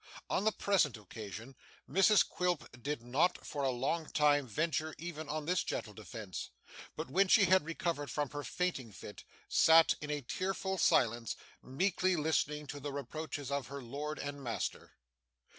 On 0.31 0.45
the 0.45 0.51
present 0.51 0.97
occasion, 0.97 1.55
Mrs 1.87 2.27
Quilp 2.27 2.67
did 2.81 3.03
not 3.03 3.45
for 3.45 3.61
a 3.61 3.69
long 3.69 4.07
time 4.09 4.47
venture 4.47 4.95
even 4.97 5.29
on 5.29 5.45
this 5.45 5.63
gentle 5.63 5.93
defence, 5.93 6.49
but 6.95 7.11
when 7.11 7.27
she 7.27 7.45
had 7.45 7.63
recovered 7.65 8.09
from 8.09 8.31
her 8.31 8.43
fainting 8.43 8.91
fit, 8.91 9.23
sat 9.47 9.93
in 10.01 10.09
a 10.09 10.23
tearful 10.23 10.79
silence, 10.79 11.35
meekly 11.61 12.15
listening 12.15 12.65
to 12.65 12.79
the 12.79 12.91
reproaches 12.91 13.51
of 13.51 13.67
her 13.67 13.79
lord 13.79 14.17
and 14.17 14.43
master. 14.43 14.93